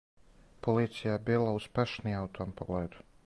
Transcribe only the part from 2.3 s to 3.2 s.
том погледу.